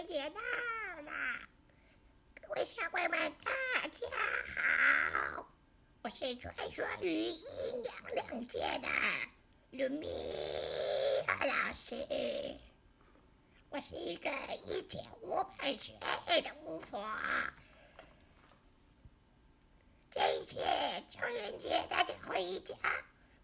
[0.00, 0.40] 春节到
[1.02, 1.12] 了，
[2.40, 4.06] 各位小朋友们，大家
[4.56, 5.46] 好！
[6.00, 8.88] 我是传说于阴阳两界的
[9.72, 10.08] 鲁米
[11.26, 11.96] 尔老师。
[13.68, 14.30] 我是一个
[14.64, 17.06] 一千五百岁的巫婆。
[20.10, 20.54] 这一次
[21.10, 22.74] 中元节，大家回家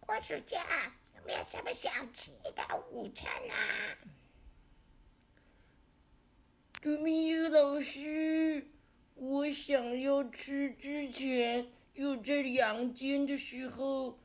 [0.01, 3.99] 过暑假，有没有什么想吃的午餐啊？
[6.87, 8.65] 卢米尔老师，
[9.17, 14.21] 我想要吃之前有在阳间的时候，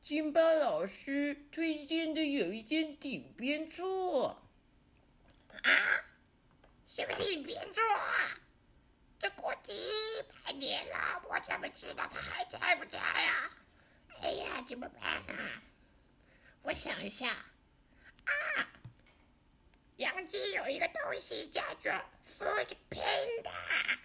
[0.00, 4.40] 金巴老师推荐的有一间顶边座。
[5.64, 5.70] 啊？
[6.86, 8.38] 什么顶边座啊？
[9.18, 9.74] 这过几
[10.44, 13.50] 百年了，我怎么知道他还在不在呀？
[14.22, 15.62] 哎呀，怎么办啊？
[16.62, 18.32] 我想一下，啊，
[19.96, 21.92] 阳间有一个东西叫做
[22.26, 23.98] Food Panda，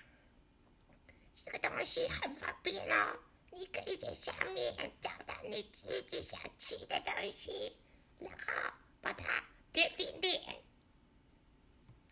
[1.34, 3.20] 这个东西很方便哦，
[3.52, 7.76] 你可以在上面找到你自己想吃的东西，
[8.20, 10.42] 然后把它点点点。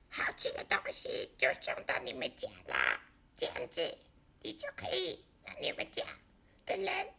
[0.09, 2.99] 好吃的东西就送到你们家啦，
[3.35, 3.95] 这样子
[4.41, 6.03] 你就可以让你们家
[6.65, 7.13] 的人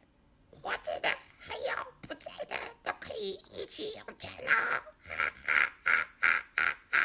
[0.50, 4.82] 活着的还有不在的都可以一起用餐哦！
[5.04, 5.14] 哈
[5.46, 6.10] 哈哈
[6.90, 6.98] 哈！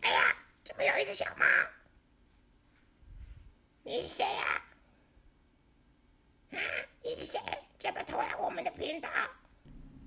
[0.00, 1.46] 哎呀，怎么有一只小猫？
[3.84, 4.62] 你是谁呀？
[6.52, 6.58] 啊，
[7.02, 7.38] 你是谁？
[7.78, 9.08] 怎么偷来我们的频道？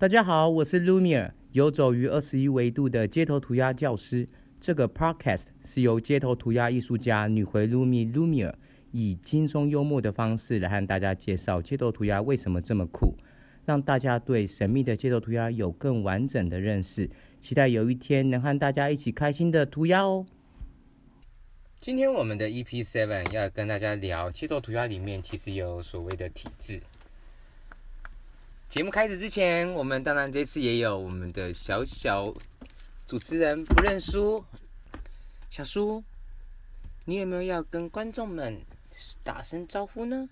[0.04, 4.28] 大家好，我是 Lumiere，游走于二十一维度的街头涂鸦教师。
[4.60, 8.54] 这个 podcast 是由街头涂鸦艺术家女回 Lumi Lumiere
[8.92, 13.16] 以轻松幽默的方式来和大家介绍街头涂鸦为什么这么酷，
[13.64, 17.10] 让大家对神秘的街头涂鸦有更完整的认识。
[17.40, 20.26] 期待有一天能和大家一起开心的涂鸦哦。
[21.80, 26.82] 今天我们的 EP Seven 要跟大家聊街头涂鸦里面其实有所谓的体质。
[28.74, 32.34] 节目开始之前，我们当然这次也有我们的小小
[33.06, 34.44] 主持人不认输，
[35.52, 36.04] 小叔，
[37.06, 38.60] 你有没有要跟观众们
[39.24, 40.28] 打声招呼呢？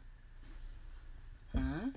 [1.53, 1.93] 嗯？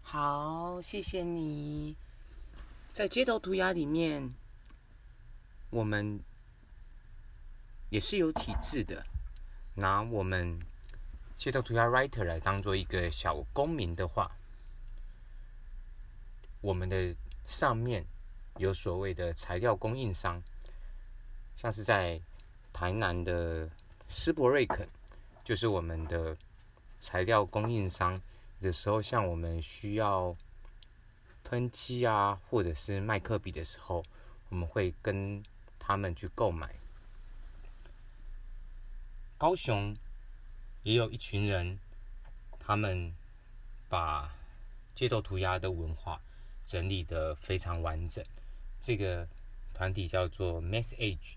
[0.00, 1.94] 好，谢谢你。
[2.90, 4.32] 在街头涂鸦里面，
[5.68, 6.18] 我们
[7.90, 9.04] 也是有体制的，
[9.74, 10.58] 拿我们。
[11.42, 14.30] 街头涂鸦 writer 来当做一个小公民的话，
[16.60, 17.12] 我们的
[17.44, 18.06] 上面
[18.58, 20.40] 有所谓的材料供应商，
[21.56, 22.20] 像是在
[22.72, 23.68] 台南的
[24.08, 24.86] 斯伯瑞肯，
[25.42, 26.36] 就是我们的
[27.00, 28.22] 材料供应商。
[28.60, 30.36] 有时候像我们需要
[31.42, 34.04] 喷漆啊，或者是麦克笔的时候，
[34.48, 35.42] 我们会跟
[35.76, 36.72] 他们去购买。
[39.36, 39.92] 高雄。
[40.82, 41.78] 也有一群人，
[42.58, 43.14] 他们
[43.88, 44.34] 把
[44.94, 46.20] 街头涂鸦的文化
[46.64, 48.24] 整理的非常完整。
[48.80, 49.28] 这个
[49.72, 51.36] 团体叫做 Mass Age，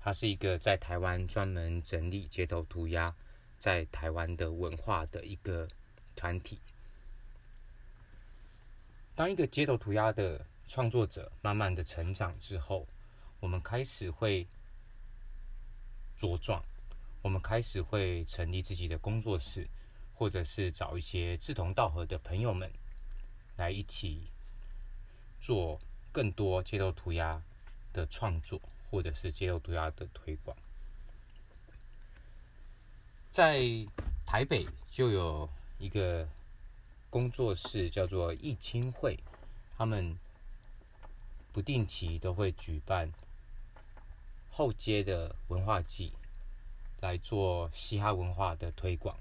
[0.00, 3.14] 它是一个在台湾专门整理街头涂鸦
[3.58, 5.68] 在台湾的文化的一个
[6.16, 6.58] 团体。
[9.14, 12.86] 当一个街头涂鸦的创作者慢慢的成长之后，
[13.40, 14.46] 我们开始会
[16.18, 16.62] 茁壮。
[17.20, 19.68] 我们开始会成立自己的工作室，
[20.14, 22.70] 或者是找一些志同道合的朋友们
[23.56, 24.22] 来一起
[25.40, 25.80] 做
[26.12, 27.42] 更多街头涂鸦
[27.92, 30.56] 的创作，或者是街头涂鸦的推广。
[33.30, 33.60] 在
[34.24, 36.26] 台北就有一个
[37.10, 39.18] 工作室叫做艺青会，
[39.76, 40.16] 他们
[41.52, 43.12] 不定期都会举办
[44.50, 46.12] 后街的文化季。
[47.00, 49.16] 来做嘻哈文化的推广。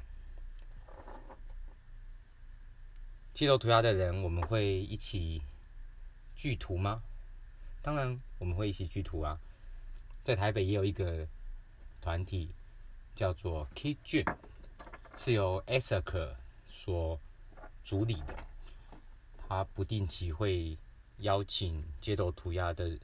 [3.34, 5.42] 街头涂鸦的人，我们会一起
[6.36, 7.04] 聚图吗？
[7.84, 9.40] 当然，我们会一起聚图啊。
[10.24, 11.28] 在台北也有一个
[12.02, 12.50] 团体
[13.16, 14.36] 叫做 Kid Dream，
[15.16, 16.36] 是由 a s a k
[16.68, 17.20] 所
[17.84, 18.36] 主理的。
[19.48, 20.78] 他不定期会
[21.20, 22.98] 邀请街头涂鸦的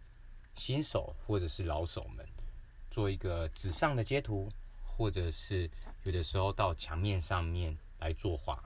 [0.56, 2.28] 新手或者是老手们，
[2.90, 4.52] 做一个纸上的街图。
[4.96, 5.70] 或者是
[6.04, 8.64] 有的时候到墙面上面来作画。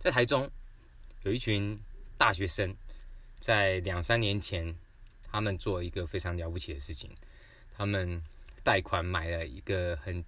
[0.00, 0.48] 在台中
[1.24, 1.76] 有一群
[2.16, 2.76] 大学生，
[3.40, 4.76] 在两三年前，
[5.24, 7.10] 他们做一个非常了不起的事情，
[7.76, 8.22] 他们
[8.62, 10.24] 贷款买了一个很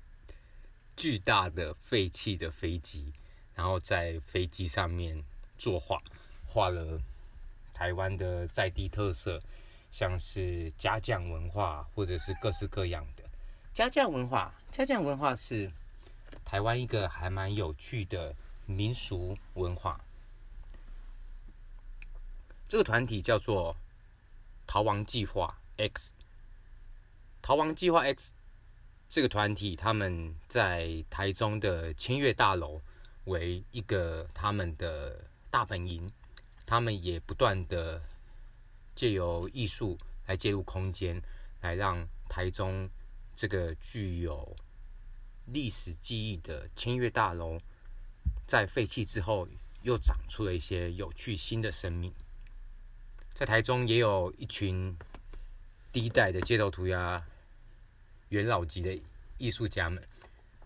[0.96, 3.12] 巨大的废弃的飞机，
[3.54, 5.22] 然后在飞机上面
[5.56, 6.02] 作画，
[6.44, 7.00] 画了
[7.72, 9.40] 台湾的在地特色，
[9.90, 13.24] 像是家将文化，或者是各式各样的
[13.72, 14.54] 家将文化。
[14.70, 15.70] 家将文化是
[16.44, 18.34] 台湾一个还蛮有趣的
[18.66, 20.00] 民俗文化。
[22.66, 23.74] 这个团体叫做
[24.66, 26.12] 逃亡计划 X。
[27.40, 28.34] 逃亡计划 X
[29.08, 32.82] 这个团体，他们在台中的千悦大楼
[33.24, 36.12] 为一个他们的大本营，
[36.66, 38.02] 他们也不断的
[38.98, 39.96] 借由艺术
[40.26, 41.22] 来介入空间，
[41.60, 42.90] 来让台中
[43.36, 44.56] 这个具有
[45.46, 47.60] 历史记忆的千悦大楼，
[48.44, 49.46] 在废弃之后
[49.84, 52.12] 又长出了一些有趣新的生命。
[53.34, 54.92] 在台中也有一群
[55.92, 57.24] 第一代的街头涂鸦。
[58.30, 59.00] 元老级的
[59.38, 60.02] 艺术家们，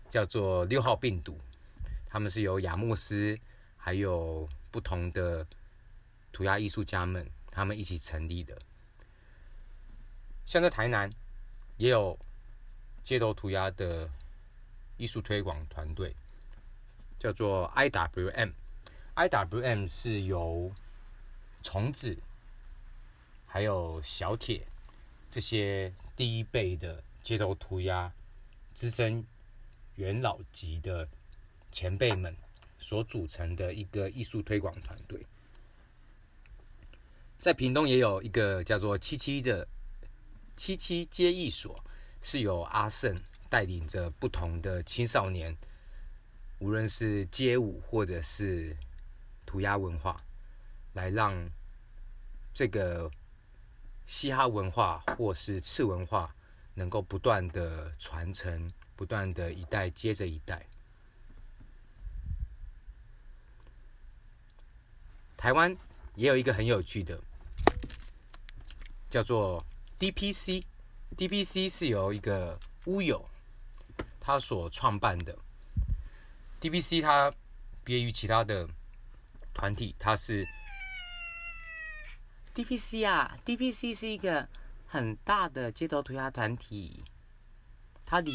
[0.09, 1.37] 叫做六号病毒，
[2.07, 3.37] 他们是由雅莫斯
[3.77, 5.45] 还有不同的
[6.31, 8.59] 涂鸦艺术家们，他们一起成立的。
[10.45, 11.09] 像在台南，
[11.77, 12.17] 也有
[13.03, 14.09] 街头涂鸦的
[14.97, 16.15] 艺术推广团队，
[17.19, 18.51] 叫做 IWM。
[19.15, 20.73] IWM 是由
[21.61, 22.17] 虫子
[23.45, 24.67] 还有小铁
[25.29, 27.03] 这些第一辈的。
[27.23, 28.11] 街头涂鸦
[28.73, 29.25] 资深
[29.95, 31.07] 元老级的
[31.71, 32.35] 前辈们
[32.77, 35.25] 所组成的一个艺术推广团队，
[37.43, 39.67] 在屏东也有一个叫做“七七”的
[40.55, 41.83] 七七街艺所，
[42.21, 45.53] 是由阿胜带领着不同的青少年，
[46.59, 48.77] 无论是街舞或者是
[49.45, 50.23] 涂鸦文化，
[50.93, 51.49] 来让
[52.53, 53.11] 这个
[54.05, 56.33] 嘻哈文化或是次文化。
[56.75, 60.65] 能够不断的传承，不断的一代接着一代。
[65.37, 65.77] 台湾
[66.15, 67.21] 也有一个很有趣的，
[69.13, 69.63] 叫做
[69.99, 70.63] DPC。
[71.15, 73.23] DPC 是由一个乌友
[74.19, 75.37] 他所创办的。
[76.59, 77.31] DPC 它
[77.83, 78.67] 别于其他的
[79.53, 80.43] 团体，它是
[82.55, 84.49] DPC 啊，DPC 是一个。
[84.85, 87.03] 很大的街头涂鸦团体，
[88.05, 88.31] 它里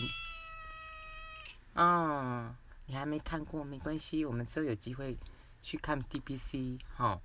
[1.75, 2.53] 啊，
[2.85, 5.17] 你还没看过没关系，我们之后有机会
[5.63, 7.21] 去看 DPC 哈。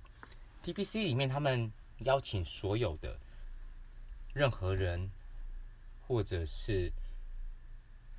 [0.62, 1.72] DPC 里面他们
[2.04, 3.18] 邀请所有的
[4.34, 5.10] 任何人
[6.06, 6.92] 或者是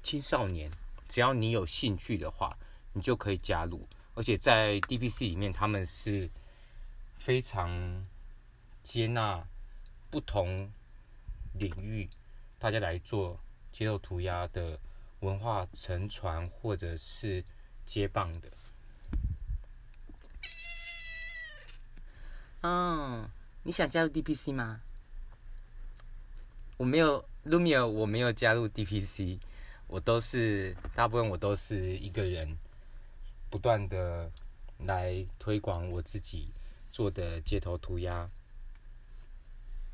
[0.01, 0.71] 青少年，
[1.07, 2.57] 只要你有兴趣的话，
[2.93, 3.87] 你就可以加入。
[4.15, 6.27] 而且在 DPC 里面，他们是
[7.19, 8.07] 非常
[8.81, 9.45] 接纳
[10.09, 10.71] 不同。
[11.57, 12.09] 领域，
[12.59, 13.39] 大家来做
[13.71, 14.77] 街头涂鸦的
[15.21, 17.41] 文化沉传或者是
[17.85, 18.51] 接棒的。
[22.59, 23.25] 嗯，
[23.63, 24.81] 你想加入 DPC 吗？
[26.77, 29.39] 我没有，Lumia，我没有加入 DPC，
[29.87, 32.57] 我都是大部分我都是一个人，
[33.49, 34.29] 不断的
[34.79, 36.51] 来推广我自己
[36.91, 38.29] 做的街头涂鸦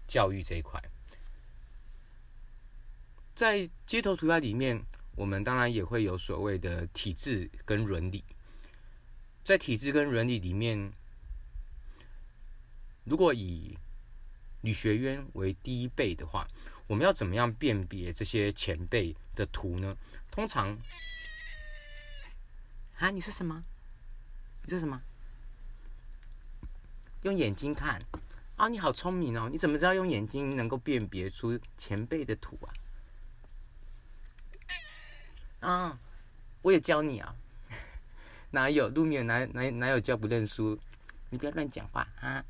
[0.07, 0.81] 教育这一块。
[3.35, 4.83] 在街头涂鸦里面，
[5.15, 8.23] 我们当然也会有所谓的体制跟伦理。
[9.43, 10.91] 在体制跟伦理里面，
[13.03, 13.77] 如果以
[14.61, 16.47] 女学渊为第一辈的话，
[16.87, 19.95] 我们要怎么样辨别这些前辈的图呢？
[20.29, 20.77] 通常，
[22.97, 23.63] 啊，你是什么？
[24.63, 25.01] 你是什么？
[27.23, 28.01] 用眼睛看
[28.55, 28.67] 啊！
[28.67, 29.49] 你好聪明哦！
[29.51, 32.57] 你怎么知道用眼睛能够辨别出前辈的图
[35.59, 35.69] 啊？
[35.69, 35.99] 啊，
[36.61, 37.35] 我也教你啊！
[38.51, 40.79] 哪有路面哪哪哪有教不认输？
[41.29, 42.43] 你不要乱讲话啊！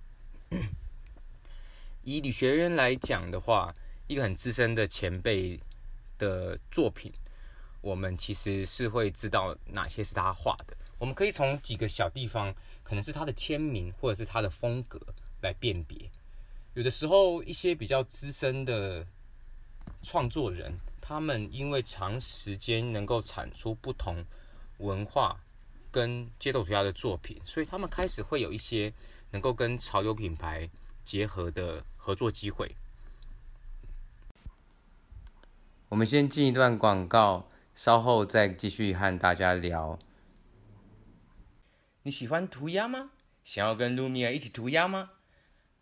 [2.04, 3.74] 以女学员来讲的话，
[4.08, 5.60] 一个很资深的前辈
[6.18, 7.12] 的作品，
[7.82, 10.76] 我们其实是会知道哪些是他画的。
[10.98, 12.54] 我们可以从几个小地方，
[12.84, 15.00] 可能是他的签名或者是他的风格
[15.42, 15.98] 来辨别。
[16.74, 19.06] 有的时候，一些比较资深的
[20.02, 20.74] 创作人。
[21.04, 24.24] 他们因为长时间能够产出不同
[24.78, 25.38] 文化
[25.92, 28.94] 跟街头涂鸦的作品，所以他们开始会有一些
[29.30, 30.70] 能够跟潮流品牌
[31.04, 32.76] 结合的合作机会。
[35.90, 40.00] 我们先进一段广告，稍后再继续和大家聊。
[42.02, 43.12] 你喜欢涂鸦吗？
[43.44, 45.12] 想要跟露米尔一起涂鸦吗？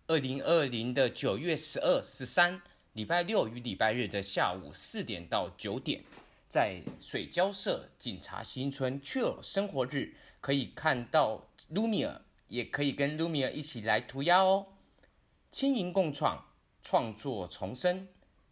[0.08, 2.62] 二零二零的九月十二、十三。
[2.94, 6.04] 礼拜六与礼拜日的下午四点到九点，
[6.50, 14.66] 在水交社警察新村 Chill 生活日，可以看到 Lumia，也可以跟 Lumia 一起来涂鸦哦。
[15.52, 16.46] 轻盈共创，
[16.82, 18.08] 创作重生，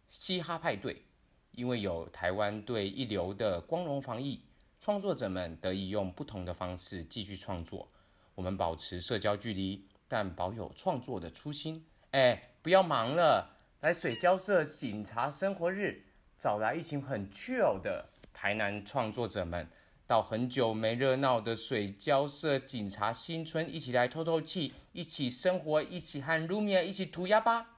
[0.08, 1.04] 嘻哈派对。
[1.52, 4.40] 因为有台湾队一流的光荣防疫，
[4.80, 7.88] 创作者们得以用不同的方式继续创作。
[8.34, 11.84] 我们保持社交距离，但保有创作的初心。
[12.12, 13.48] 哎，不要忙了，
[13.80, 16.00] 来水交社警察生活日，
[16.36, 19.68] 找来一群很 chill 的台南创作者们，
[20.08, 27.76] 到很久没热闹的水交社警察新村，一起来透透气，一起生活，一起和 Lumia 一起涂鸦吧。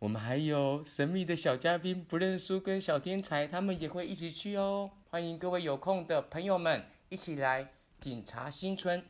[0.00, 4.90] 我们还有神秘的小嘉宾不认输跟小天才，他们也会一起去哦。
[5.08, 9.00] 欢迎各位有空的朋友们一起来警察新村。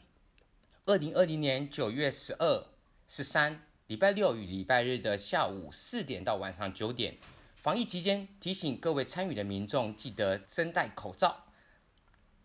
[0.85, 2.67] 二零二零年九月十二、
[3.09, 7.17] 十三，礼拜六与礼拜日的下午四点到晚上九点。
[7.61, 11.45] 防疫期间，提醒各位参与的民众记得增戴口罩。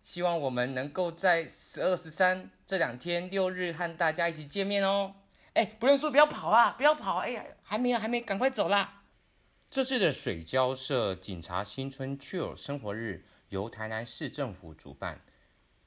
[0.03, 5.15] 希望我们能够在十二、十三这两天六日和大家一起见面哦。
[5.53, 6.71] 哎，不认输，不要跑啊！
[6.71, 7.19] 不要跑！
[7.19, 9.03] 哎呀，还没有，还没，赶快走啦！
[9.69, 15.21] 这次的水交社警察新村 Chill 生活日由台南市政府主办，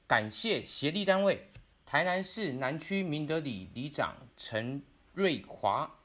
[0.07, 1.51] 感谢协力单位
[1.85, 4.81] 台南市南区明德里里长陈
[5.13, 5.98] 瑞华、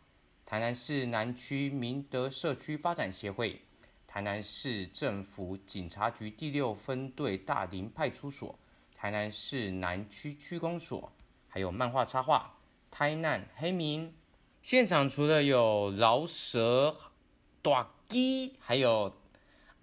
[0.46, 3.62] 台南市南区明德社区发展协会、
[4.06, 8.58] 台南市政府警察局第六分队大林派出所、
[8.94, 11.10] 台南市南区区公所，
[11.48, 12.58] 还有漫画插画。
[12.90, 14.14] 台南黑民
[14.62, 16.94] 现场除了有饶舌、
[17.62, 19.16] 短鸡，还有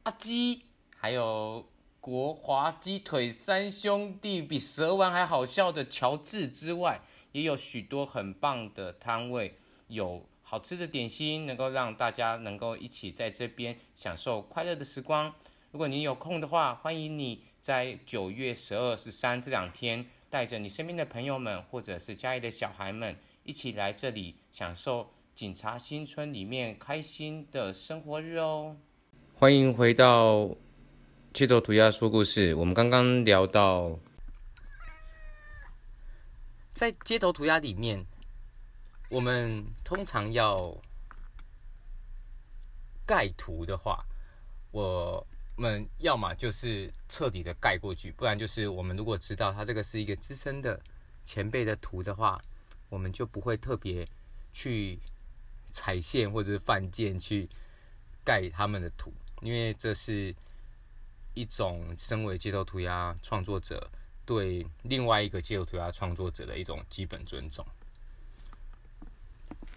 [0.03, 0.65] 阿鸡，
[0.96, 1.68] 还有
[2.00, 7.01] 国华鸡腿三兄弟比蛇丸还好笑的乔治之外，
[7.32, 15.34] 也有许多很棒的摊位，有好吃的点心，能够让大家能够一起在这边享受快乐的时光。
[15.72, 20.05] 如果你有空的话，欢迎你在九月十二、十三这两天。
[20.29, 23.15] 带着你身边的朋友们，或者是家里的小孩们，
[23.46, 28.75] 一起来这里享受警察新村里面开心的生活日哦！
[29.34, 30.50] 欢迎回到
[31.34, 32.53] 街头涂鸦说故事。
[32.55, 33.98] 我们刚刚聊到，
[36.74, 38.05] 在街头涂鸦里面，
[39.12, 40.75] 我们通常要
[43.06, 44.03] 盖图的话，
[44.72, 45.24] 我。
[45.58, 50.82] 们要么就是彻底的盖过去，不然就是我们如果知道它这个是一个资深的
[51.24, 52.41] 前辈的图的话，
[52.89, 54.08] 我们就不会特别
[54.51, 54.98] 去
[55.70, 57.48] 踩线或者是犯贱去
[58.24, 60.34] 盖他们的图，因为这是
[61.36, 63.88] 一种身为街头涂鸦创作者
[64.25, 67.63] 对另外一个街头涂鸦创作者的一种基本尊重。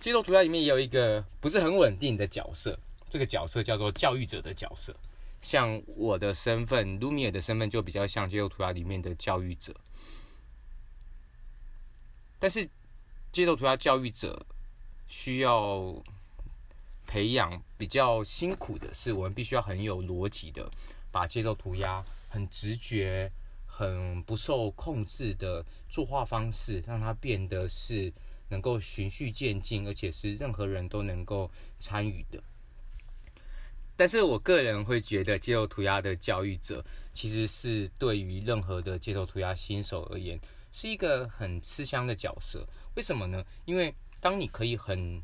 [0.05, 4.95] 街头涂鸦里面也有一个不是很稳定的角色，这个角色叫做教育者的角色。
[5.41, 9.75] 像我的身份，卢米尔的身份就比较像街头涂鸦里面的教育者。
[12.39, 12.69] 但是，
[13.33, 14.45] 街头涂鸦教育者
[15.09, 15.95] 需要
[17.07, 20.71] 培养比较辛苦的是，我们必须要很有逻辑的
[21.11, 23.33] 把街头涂鸦很直觉、
[23.65, 28.13] 很不受控制的作画方式，让它变得是
[28.49, 32.43] 能够循序渐进，而且是任何人都能够参与的。
[33.97, 40.37] 但是我个人会觉得，街头涂鸦的教育者其实是对于任何的街头涂鸦新手而言，
[40.73, 42.67] 是一个很吃香的角色。
[42.97, 43.45] 为什么呢？
[43.65, 45.23] 因为当你可以很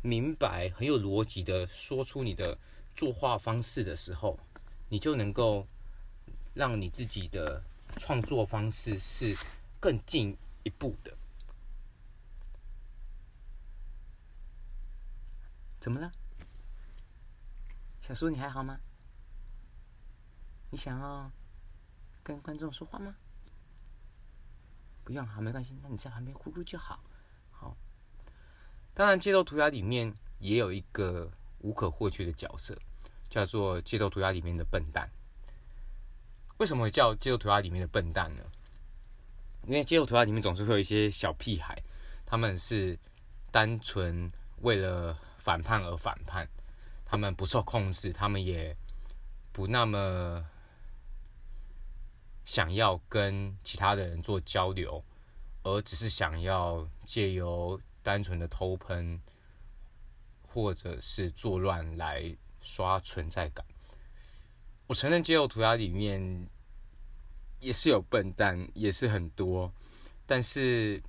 [0.00, 2.56] 明白、很有逻辑的说出你的
[2.96, 4.38] 作画方式的时候，
[4.88, 5.66] 你就能够
[6.54, 7.62] 让你自己的
[7.98, 9.36] 创作方式是
[9.78, 11.12] 更进一步的。
[15.78, 16.12] 怎么了？
[18.00, 18.78] 小叔，你还好吗？
[20.70, 21.30] 你想要
[22.22, 23.14] 跟观众说话吗？
[25.04, 25.78] 不用，好，没关系。
[25.82, 27.00] 那你在旁边呼呼就好。
[27.50, 27.76] 好，
[28.92, 31.30] 当然，街头涂鸦里面也有一个
[31.60, 32.76] 无可或缺的角色，
[33.28, 35.08] 叫做街头涂鸦里面的笨蛋。
[36.58, 38.42] 为什么叫街头涂鸦里面的笨蛋呢？
[39.64, 41.76] 因为街头涂鸦里面总是会有一些小屁孩，
[42.26, 42.98] 他们是
[43.50, 44.30] 单纯
[44.60, 45.16] 为了
[45.48, 46.46] 反叛而反叛。
[47.06, 48.76] 他们不受控制，他们也
[49.50, 50.44] 不那么
[52.44, 55.02] 想要跟其他的人做交流，
[55.62, 59.18] 而只是想要借由单纯的偷喷
[60.42, 63.64] 或者是作乱来刷存在感。
[64.86, 66.46] 我承认，街头涂鸦里面
[67.58, 69.72] 也是有笨蛋，也是很多，
[70.26, 71.02] 但是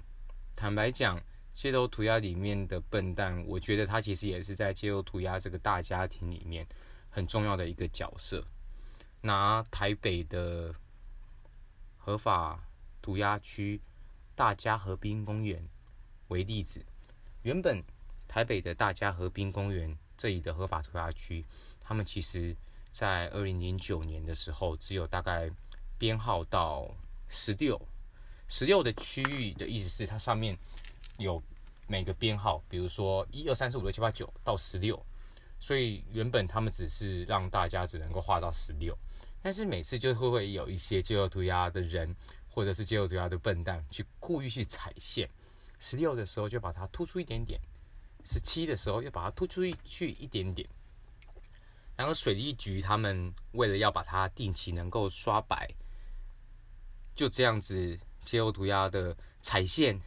[0.55, 1.21] 坦白讲，
[1.59, 6.65] 街头涂鸦里面的笨蛋，我觉得他其实也是在街头涂鸦这个大家庭里面
[7.09, 8.41] 很重要的一个角色。
[9.19, 10.73] 拿台北的
[11.97, 12.63] 合法
[13.01, 13.77] 涂鸦区
[14.35, 15.61] 大家河滨公园
[16.29, 16.81] 为例子，
[17.41, 17.83] 原本
[18.25, 21.43] 台北的大家河滨公园这里的合法涂鸦区，
[21.81, 22.55] 他们其实
[22.89, 25.51] 在二零零九年的时候，只有大概
[25.97, 26.89] 编号到
[27.27, 27.77] 十六，
[28.47, 30.57] 十六的区域的意思是它上面
[31.19, 31.41] 有
[31.85, 34.99] 每个编号，比如说一二三四五六七八九到十六，
[35.59, 38.97] 所以原本他们只是让大家只能够画到十六。
[39.41, 42.15] 但是每次就会会有一些街头涂鸦的人，
[42.49, 45.29] 或者是街头涂鸦的笨蛋，去故意去踩线。
[45.77, 47.59] 十六的时候就把它突出一点点，
[48.25, 50.67] 十七的时候又把它突出去一点点。
[51.95, 55.69] 然后水利局他们为了要把它定期能够刷白，
[57.15, 59.99] 就这样子街头涂鸦的踩线，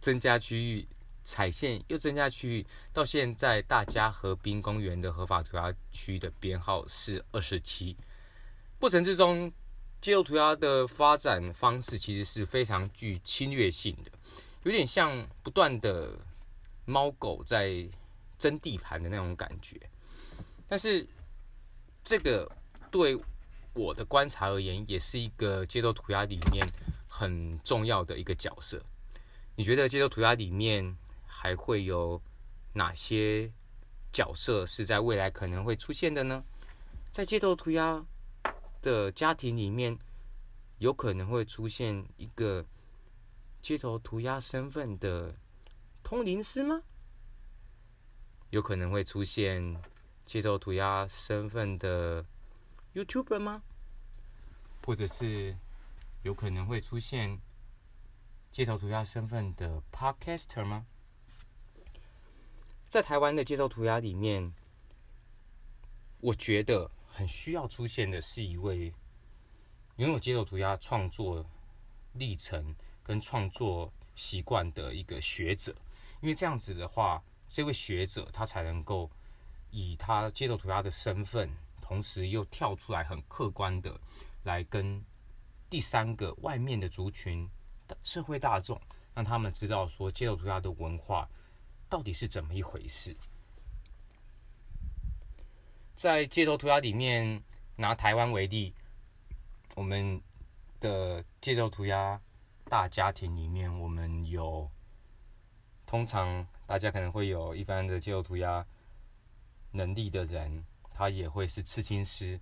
[0.00, 0.88] 增加区域。
[1.22, 7.94] 踩线又增加区域，到现在大家河滨公园的合法涂鸦区的编号是二十七。
[8.80, 9.52] 过程之中，
[10.00, 14.10] 街头涂鸦的发展方式其实是非常具侵略性的，
[14.62, 16.18] 有点像不断的
[16.86, 17.86] 猫狗在
[18.38, 19.78] 争地盘的那种感觉。
[20.66, 21.06] 但是
[22.02, 22.50] 这个
[22.90, 23.16] 对
[23.74, 26.66] 我的观察而言，也是一个街头涂鸦里面
[27.08, 28.82] 很重要的一个角色。
[29.60, 30.96] 你觉得街头涂鸦里面？
[31.26, 32.18] 还会有
[32.72, 33.52] 哪些
[34.10, 36.42] 角色是在未来可能会出现的呢？
[37.10, 38.02] 在街头涂鸦
[38.80, 39.98] 的家庭里面，
[40.78, 42.64] 有可能会出现一个
[43.60, 45.36] 街头涂鸦身份的
[46.02, 46.80] 通灵师吗？
[48.48, 49.76] 有可能会出现
[50.24, 52.24] 街头涂鸦身份的
[52.94, 53.62] YouTuber 吗？
[54.86, 55.54] 或者是
[56.22, 57.38] 有可能会出现
[58.50, 60.84] 街头涂鸦身份的 Podcaster 吗？
[62.88, 64.52] 在台湾的街头涂鸦里面，
[66.20, 68.92] 我觉得很需要出现的是一位
[69.96, 71.46] 拥有街头涂鸦创作
[72.14, 75.72] 历程跟创作习惯的一个学者，
[76.20, 79.08] 因为这样子的话，这位学者他才能够
[79.70, 81.48] 以他街头涂鸦的身份，
[81.80, 84.00] 同时又跳出来很客观的
[84.42, 85.04] 来跟
[85.70, 87.48] 第三个外面的族群
[88.02, 88.80] 社会大众，
[89.14, 91.28] 让他们知道说街头涂鸦的文化。
[91.88, 93.16] 到底是怎么一回事？
[95.94, 97.42] 在街头涂鸦里面，
[97.74, 98.72] 拿台湾为例，
[99.74, 100.22] 我们
[100.78, 102.20] 的街头涂鸦
[102.66, 104.70] 大家庭里面，我们有
[105.84, 108.64] 通常大家可能会有一般的街头涂鸦
[109.72, 112.40] 能力的人，他也会是刺青师。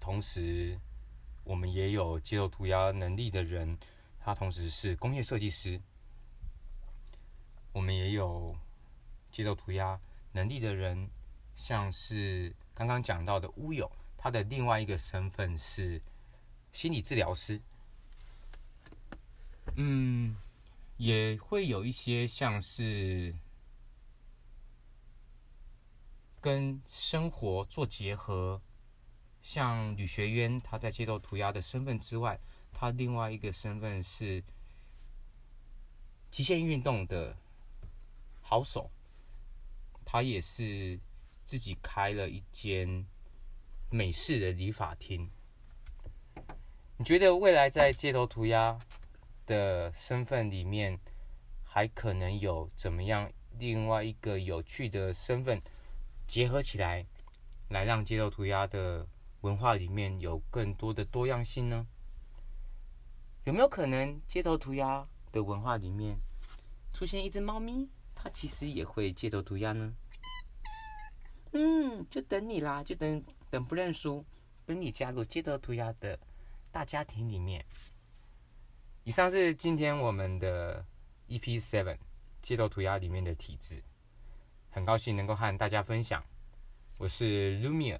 [0.00, 0.80] 同时，
[1.44, 3.78] 我们也有街头涂鸦能力的人，
[4.20, 5.80] 他同时是工业设计师。
[7.72, 8.56] 我们也有
[9.30, 10.00] 街头涂鸦
[10.32, 11.08] 能力的人，
[11.54, 16.00] 像是刚刚讲到的乌友，他的另外一个身份是
[16.72, 17.60] 心理治疗师。
[19.76, 20.36] 嗯，
[20.96, 23.34] 也会有一些像是
[26.40, 28.60] 跟生活做结合，
[29.42, 32.38] 像吕学渊，他在街头涂鸦的身份之外，
[32.72, 34.42] 他另外一个身份是
[36.30, 37.36] 极限运动的。
[38.42, 38.90] 好手，
[40.04, 40.98] 他也是
[41.44, 43.06] 自己开了一间
[43.90, 45.30] 美式的理发厅。
[46.96, 48.76] 你觉得未来在街头涂鸦
[49.46, 50.98] 的身份里面，
[51.64, 55.62] 还可能有怎么样另外一个有趣的身份
[56.26, 57.06] 结合起来，
[57.68, 59.06] 来让街头涂鸦的
[59.42, 61.86] 文化里面有更多的多样性呢？
[63.44, 66.18] 有没有可能街头涂鸦的文化里面
[66.92, 67.88] 出现一只猫咪？
[68.14, 69.94] 它其实也会街头涂鸦呢，
[71.52, 74.22] 嗯，就等你啦，就等等不认输，
[74.66, 76.18] 等你加入街头涂鸦的
[76.70, 77.64] 大家庭里面。
[79.04, 80.84] 以上是今天我们的
[81.28, 81.96] EP Seven
[82.42, 83.82] 街头涂鸦里面的体质，
[84.68, 86.22] 很高兴能够和大家分享。
[86.98, 87.98] 我是 Lumia，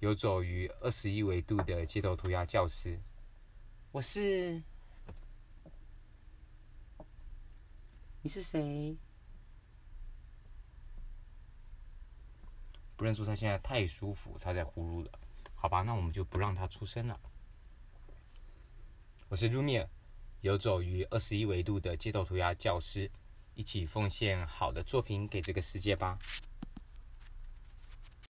[0.00, 3.00] 游走于二十一维度的街头涂鸦教师。
[3.90, 4.62] 我是，
[8.22, 8.96] 你是谁？
[12.96, 15.10] 不认输，他现在太舒服，他在呼噜了。
[15.56, 17.18] 好吧，那我们就不让他出声了。
[19.28, 19.88] 我是 Rumia，
[20.42, 23.10] 游走于二十一维度的街头涂鸦教师，
[23.54, 26.20] 一起奉献好的作品给这个世界吧。